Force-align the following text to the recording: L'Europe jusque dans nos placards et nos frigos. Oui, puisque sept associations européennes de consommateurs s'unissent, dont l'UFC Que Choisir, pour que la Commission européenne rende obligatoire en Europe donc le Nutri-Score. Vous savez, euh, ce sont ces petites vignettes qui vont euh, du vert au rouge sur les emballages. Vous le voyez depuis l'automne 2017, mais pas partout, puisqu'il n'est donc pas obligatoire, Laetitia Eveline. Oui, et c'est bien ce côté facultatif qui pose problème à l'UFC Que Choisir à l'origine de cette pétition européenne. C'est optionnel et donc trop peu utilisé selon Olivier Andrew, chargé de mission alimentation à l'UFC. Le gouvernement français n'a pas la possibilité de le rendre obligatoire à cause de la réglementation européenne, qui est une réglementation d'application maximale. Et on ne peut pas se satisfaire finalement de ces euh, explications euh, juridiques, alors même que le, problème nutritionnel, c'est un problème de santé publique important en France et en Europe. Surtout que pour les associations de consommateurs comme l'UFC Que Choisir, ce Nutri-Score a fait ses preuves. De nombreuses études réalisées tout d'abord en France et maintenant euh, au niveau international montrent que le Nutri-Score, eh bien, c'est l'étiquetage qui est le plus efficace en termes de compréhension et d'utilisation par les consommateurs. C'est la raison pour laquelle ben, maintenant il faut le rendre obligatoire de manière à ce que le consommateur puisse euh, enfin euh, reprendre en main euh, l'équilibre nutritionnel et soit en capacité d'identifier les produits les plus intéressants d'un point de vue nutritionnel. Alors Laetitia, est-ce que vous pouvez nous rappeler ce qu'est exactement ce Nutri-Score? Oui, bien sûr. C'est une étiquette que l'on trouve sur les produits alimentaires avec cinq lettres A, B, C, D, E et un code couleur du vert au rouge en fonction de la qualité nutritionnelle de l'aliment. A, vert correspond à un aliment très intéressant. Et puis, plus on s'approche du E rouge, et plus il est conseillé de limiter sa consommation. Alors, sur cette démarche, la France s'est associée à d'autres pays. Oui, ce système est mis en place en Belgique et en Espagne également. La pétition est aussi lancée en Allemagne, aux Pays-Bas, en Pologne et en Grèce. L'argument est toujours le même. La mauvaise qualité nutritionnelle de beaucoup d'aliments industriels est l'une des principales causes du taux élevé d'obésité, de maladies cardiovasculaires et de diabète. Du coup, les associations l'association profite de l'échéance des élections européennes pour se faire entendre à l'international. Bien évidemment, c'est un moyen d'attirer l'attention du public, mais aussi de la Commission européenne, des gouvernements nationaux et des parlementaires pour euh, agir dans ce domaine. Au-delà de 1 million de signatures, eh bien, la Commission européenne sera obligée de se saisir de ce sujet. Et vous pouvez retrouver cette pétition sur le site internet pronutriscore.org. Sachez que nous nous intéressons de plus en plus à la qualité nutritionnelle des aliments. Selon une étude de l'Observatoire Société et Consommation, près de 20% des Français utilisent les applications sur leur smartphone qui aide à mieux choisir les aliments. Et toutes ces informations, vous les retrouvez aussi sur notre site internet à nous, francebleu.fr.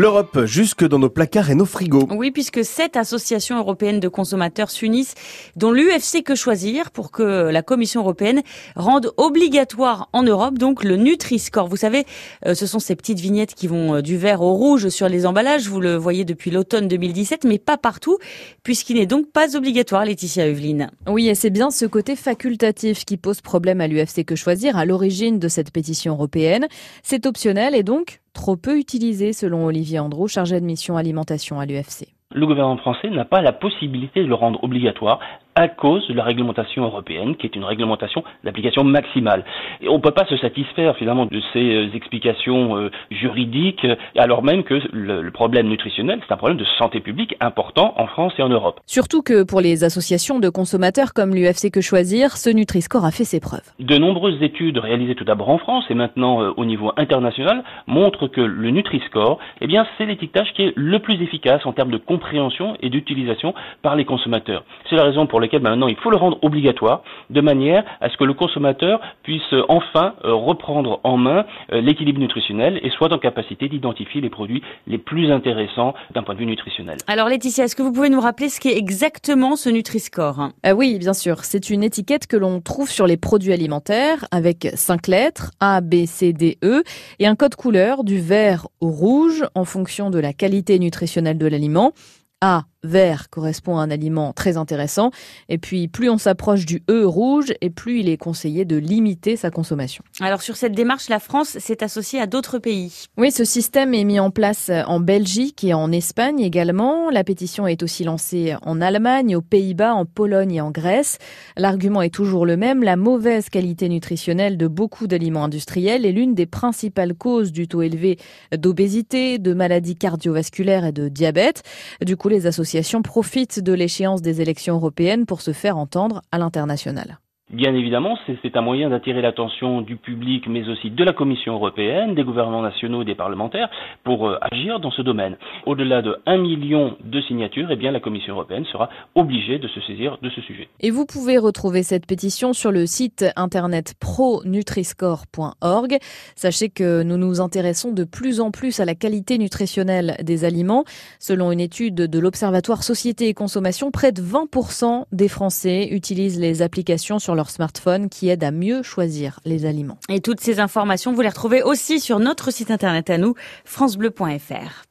L'Europe 0.00 0.44
jusque 0.44 0.86
dans 0.86 1.00
nos 1.00 1.10
placards 1.10 1.50
et 1.50 1.56
nos 1.56 1.64
frigos. 1.64 2.06
Oui, 2.12 2.30
puisque 2.30 2.64
sept 2.64 2.96
associations 2.96 3.58
européennes 3.58 3.98
de 3.98 4.06
consommateurs 4.06 4.70
s'unissent, 4.70 5.16
dont 5.56 5.72
l'UFC 5.72 6.22
Que 6.22 6.36
Choisir, 6.36 6.92
pour 6.92 7.10
que 7.10 7.50
la 7.50 7.62
Commission 7.62 8.02
européenne 8.02 8.42
rende 8.76 9.12
obligatoire 9.16 10.08
en 10.12 10.22
Europe 10.22 10.56
donc 10.56 10.84
le 10.84 10.94
Nutri-Score. 10.94 11.66
Vous 11.66 11.76
savez, 11.76 12.04
euh, 12.46 12.54
ce 12.54 12.64
sont 12.64 12.78
ces 12.78 12.94
petites 12.94 13.18
vignettes 13.18 13.56
qui 13.56 13.66
vont 13.66 13.96
euh, 13.96 14.00
du 14.00 14.16
vert 14.16 14.40
au 14.40 14.52
rouge 14.52 14.88
sur 14.88 15.08
les 15.08 15.26
emballages. 15.26 15.68
Vous 15.68 15.80
le 15.80 15.96
voyez 15.96 16.24
depuis 16.24 16.52
l'automne 16.52 16.86
2017, 16.86 17.42
mais 17.42 17.58
pas 17.58 17.76
partout, 17.76 18.18
puisqu'il 18.62 18.98
n'est 18.98 19.06
donc 19.06 19.32
pas 19.32 19.56
obligatoire, 19.56 20.04
Laetitia 20.04 20.46
Eveline. 20.46 20.92
Oui, 21.08 21.28
et 21.28 21.34
c'est 21.34 21.50
bien 21.50 21.72
ce 21.72 21.86
côté 21.86 22.14
facultatif 22.14 23.04
qui 23.04 23.16
pose 23.16 23.40
problème 23.40 23.80
à 23.80 23.88
l'UFC 23.88 24.24
Que 24.24 24.36
Choisir 24.36 24.76
à 24.76 24.84
l'origine 24.84 25.40
de 25.40 25.48
cette 25.48 25.72
pétition 25.72 26.12
européenne. 26.14 26.68
C'est 27.02 27.26
optionnel 27.26 27.74
et 27.74 27.82
donc 27.82 28.20
trop 28.32 28.56
peu 28.56 28.78
utilisé 28.78 29.32
selon 29.32 29.64
Olivier 29.64 29.98
Andrew, 29.98 30.26
chargé 30.26 30.60
de 30.60 30.64
mission 30.64 30.96
alimentation 30.96 31.58
à 31.60 31.66
l'UFC. 31.66 32.08
Le 32.34 32.46
gouvernement 32.46 32.76
français 32.76 33.08
n'a 33.08 33.24
pas 33.24 33.40
la 33.40 33.52
possibilité 33.52 34.22
de 34.22 34.28
le 34.28 34.34
rendre 34.34 34.62
obligatoire 34.62 35.18
à 35.58 35.66
cause 35.66 36.06
de 36.06 36.14
la 36.14 36.22
réglementation 36.22 36.84
européenne, 36.84 37.34
qui 37.34 37.44
est 37.44 37.56
une 37.56 37.64
réglementation 37.64 38.22
d'application 38.44 38.84
maximale. 38.84 39.44
Et 39.80 39.88
on 39.88 39.96
ne 39.96 40.00
peut 40.00 40.12
pas 40.12 40.24
se 40.26 40.36
satisfaire 40.36 40.96
finalement 40.96 41.26
de 41.26 41.40
ces 41.52 41.74
euh, 41.74 41.90
explications 41.94 42.76
euh, 42.76 42.90
juridiques, 43.10 43.84
alors 44.16 44.44
même 44.44 44.62
que 44.62 44.80
le, 44.92 45.28
problème 45.32 45.66
nutritionnel, 45.66 46.20
c'est 46.24 46.32
un 46.32 46.36
problème 46.36 46.58
de 46.58 46.64
santé 46.78 47.00
publique 47.00 47.34
important 47.40 47.92
en 47.96 48.06
France 48.06 48.34
et 48.38 48.42
en 48.42 48.48
Europe. 48.48 48.78
Surtout 48.86 49.20
que 49.20 49.42
pour 49.42 49.60
les 49.60 49.82
associations 49.82 50.38
de 50.38 50.48
consommateurs 50.48 51.12
comme 51.12 51.34
l'UFC 51.34 51.72
Que 51.72 51.80
Choisir, 51.80 52.36
ce 52.36 52.50
Nutri-Score 52.50 53.04
a 53.04 53.10
fait 53.10 53.24
ses 53.24 53.40
preuves. 53.40 53.68
De 53.80 53.98
nombreuses 53.98 54.40
études 54.40 54.78
réalisées 54.78 55.16
tout 55.16 55.24
d'abord 55.24 55.48
en 55.48 55.58
France 55.58 55.84
et 55.90 55.94
maintenant 55.94 56.40
euh, 56.40 56.52
au 56.56 56.66
niveau 56.66 56.92
international 56.96 57.64
montrent 57.88 58.28
que 58.28 58.40
le 58.40 58.70
Nutri-Score, 58.70 59.40
eh 59.60 59.66
bien, 59.66 59.84
c'est 59.96 60.06
l'étiquetage 60.06 60.52
qui 60.54 60.62
est 60.62 60.72
le 60.76 61.00
plus 61.00 61.20
efficace 61.20 61.66
en 61.66 61.72
termes 61.72 61.90
de 61.90 61.98
compréhension 61.98 62.76
et 62.80 62.90
d'utilisation 62.90 63.54
par 63.82 63.96
les 63.96 64.04
consommateurs. 64.04 64.62
C'est 64.88 64.94
la 64.94 65.02
raison 65.02 65.26
pour 65.26 65.40
laquelle 65.40 65.47
ben, 65.56 65.70
maintenant 65.70 65.88
il 65.88 65.96
faut 65.96 66.10
le 66.10 66.16
rendre 66.16 66.38
obligatoire 66.42 67.02
de 67.30 67.40
manière 67.40 67.84
à 68.00 68.08
ce 68.10 68.16
que 68.16 68.24
le 68.24 68.34
consommateur 68.34 69.00
puisse 69.22 69.42
euh, 69.52 69.62
enfin 69.68 70.14
euh, 70.24 70.34
reprendre 70.34 71.00
en 71.04 71.16
main 71.16 71.44
euh, 71.72 71.80
l'équilibre 71.80 72.20
nutritionnel 72.20 72.78
et 72.82 72.90
soit 72.90 73.12
en 73.12 73.18
capacité 73.18 73.68
d'identifier 73.68 74.20
les 74.20 74.30
produits 74.30 74.62
les 74.86 74.98
plus 74.98 75.30
intéressants 75.30 75.94
d'un 76.14 76.22
point 76.22 76.34
de 76.34 76.40
vue 76.40 76.46
nutritionnel. 76.46 76.98
Alors 77.06 77.28
Laetitia, 77.28 77.64
est-ce 77.64 77.76
que 77.76 77.82
vous 77.82 77.92
pouvez 77.92 78.10
nous 78.10 78.20
rappeler 78.20 78.48
ce 78.48 78.60
qu'est 78.60 78.76
exactement 78.76 79.56
ce 79.56 79.68
Nutri-Score? 79.68 80.50
Oui, 80.74 80.98
bien 80.98 81.14
sûr. 81.14 81.44
C'est 81.44 81.70
une 81.70 81.82
étiquette 81.82 82.26
que 82.26 82.36
l'on 82.36 82.60
trouve 82.60 82.90
sur 82.90 83.06
les 83.06 83.16
produits 83.16 83.52
alimentaires 83.52 84.26
avec 84.30 84.68
cinq 84.74 85.06
lettres 85.06 85.50
A, 85.60 85.80
B, 85.80 86.06
C, 86.06 86.32
D, 86.32 86.58
E 86.62 86.82
et 87.18 87.26
un 87.26 87.34
code 87.34 87.54
couleur 87.54 88.04
du 88.04 88.20
vert 88.20 88.68
au 88.80 88.90
rouge 88.90 89.44
en 89.54 89.64
fonction 89.64 90.10
de 90.10 90.18
la 90.18 90.32
qualité 90.32 90.78
nutritionnelle 90.78 91.38
de 91.38 91.46
l'aliment. 91.46 91.92
A, 92.40 92.66
vert 92.84 93.30
correspond 93.30 93.78
à 93.78 93.82
un 93.82 93.90
aliment 93.90 94.32
très 94.32 94.56
intéressant. 94.56 95.10
Et 95.48 95.58
puis, 95.58 95.88
plus 95.88 96.08
on 96.08 96.18
s'approche 96.18 96.64
du 96.64 96.82
E 96.88 97.04
rouge, 97.04 97.52
et 97.60 97.70
plus 97.70 98.00
il 98.00 98.08
est 98.08 98.16
conseillé 98.16 98.64
de 98.64 98.76
limiter 98.76 99.36
sa 99.36 99.50
consommation. 99.50 100.04
Alors, 100.20 100.42
sur 100.42 100.56
cette 100.56 100.74
démarche, 100.74 101.08
la 101.08 101.18
France 101.18 101.58
s'est 101.58 101.82
associée 101.82 102.20
à 102.20 102.26
d'autres 102.26 102.58
pays. 102.58 103.06
Oui, 103.16 103.32
ce 103.32 103.44
système 103.44 103.94
est 103.94 104.04
mis 104.04 104.20
en 104.20 104.30
place 104.30 104.70
en 104.86 105.00
Belgique 105.00 105.64
et 105.64 105.74
en 105.74 105.90
Espagne 105.90 106.38
également. 106.38 107.10
La 107.10 107.24
pétition 107.24 107.66
est 107.66 107.82
aussi 107.82 108.04
lancée 108.04 108.54
en 108.62 108.80
Allemagne, 108.80 109.34
aux 109.34 109.42
Pays-Bas, 109.42 109.94
en 109.94 110.04
Pologne 110.04 110.54
et 110.54 110.60
en 110.60 110.70
Grèce. 110.70 111.18
L'argument 111.56 112.02
est 112.02 112.14
toujours 112.14 112.46
le 112.46 112.56
même. 112.56 112.84
La 112.84 112.94
mauvaise 112.94 113.48
qualité 113.48 113.88
nutritionnelle 113.88 114.56
de 114.56 114.68
beaucoup 114.68 115.08
d'aliments 115.08 115.44
industriels 115.44 116.06
est 116.06 116.12
l'une 116.12 116.34
des 116.34 116.46
principales 116.46 117.14
causes 117.14 117.50
du 117.50 117.66
taux 117.66 117.82
élevé 117.82 118.18
d'obésité, 118.56 119.38
de 119.38 119.52
maladies 119.52 119.96
cardiovasculaires 119.96 120.84
et 120.84 120.92
de 120.92 121.08
diabète. 121.08 121.64
Du 122.04 122.16
coup, 122.16 122.27
les 122.28 122.46
associations 122.46 122.58
l'association 122.68 123.02
profite 123.02 123.60
de 123.60 123.72
l'échéance 123.72 124.20
des 124.20 124.40
élections 124.40 124.74
européennes 124.74 125.26
pour 125.26 125.42
se 125.42 125.52
faire 125.52 125.76
entendre 125.76 126.22
à 126.32 126.38
l'international. 126.38 127.18
Bien 127.50 127.74
évidemment, 127.74 128.18
c'est 128.42 128.56
un 128.58 128.60
moyen 128.60 128.90
d'attirer 128.90 129.22
l'attention 129.22 129.80
du 129.80 129.96
public, 129.96 130.46
mais 130.48 130.68
aussi 130.68 130.90
de 130.90 131.02
la 131.02 131.14
Commission 131.14 131.54
européenne, 131.54 132.14
des 132.14 132.22
gouvernements 132.22 132.60
nationaux 132.60 133.00
et 133.00 133.06
des 133.06 133.14
parlementaires 133.14 133.70
pour 134.04 134.28
euh, 134.28 134.36
agir 134.42 134.80
dans 134.80 134.90
ce 134.90 135.00
domaine. 135.00 135.38
Au-delà 135.64 136.02
de 136.02 136.18
1 136.26 136.36
million 136.36 136.98
de 137.02 137.22
signatures, 137.22 137.68
eh 137.70 137.76
bien, 137.76 137.90
la 137.90 138.00
Commission 138.00 138.34
européenne 138.34 138.66
sera 138.66 138.90
obligée 139.14 139.58
de 139.58 139.66
se 139.66 139.80
saisir 139.80 140.18
de 140.20 140.28
ce 140.28 140.42
sujet. 140.42 140.68
Et 140.80 140.90
vous 140.90 141.06
pouvez 141.06 141.38
retrouver 141.38 141.82
cette 141.82 142.04
pétition 142.04 142.52
sur 142.52 142.70
le 142.70 142.84
site 142.84 143.24
internet 143.34 143.94
pronutriscore.org. 143.98 145.96
Sachez 146.36 146.68
que 146.68 147.02
nous 147.02 147.16
nous 147.16 147.40
intéressons 147.40 147.92
de 147.92 148.04
plus 148.04 148.42
en 148.42 148.50
plus 148.50 148.78
à 148.78 148.84
la 148.84 148.94
qualité 148.94 149.38
nutritionnelle 149.38 150.16
des 150.22 150.44
aliments. 150.44 150.84
Selon 151.18 151.50
une 151.50 151.60
étude 151.60 151.94
de 151.94 152.18
l'Observatoire 152.18 152.82
Société 152.82 153.28
et 153.28 153.34
Consommation, 153.34 153.90
près 153.90 154.12
de 154.12 154.20
20% 154.20 155.04
des 155.12 155.28
Français 155.28 155.88
utilisent 155.92 156.38
les 156.38 156.60
applications 156.60 157.18
sur 157.18 157.37
leur 157.38 157.50
smartphone 157.50 158.08
qui 158.08 158.28
aide 158.28 158.42
à 158.42 158.50
mieux 158.50 158.82
choisir 158.82 159.38
les 159.44 159.64
aliments. 159.64 159.98
Et 160.08 160.20
toutes 160.20 160.40
ces 160.40 160.58
informations, 160.58 161.12
vous 161.14 161.22
les 161.22 161.28
retrouvez 161.28 161.62
aussi 161.62 162.00
sur 162.00 162.18
notre 162.18 162.50
site 162.50 162.72
internet 162.72 163.10
à 163.10 163.16
nous, 163.16 163.34
francebleu.fr. 163.64 164.84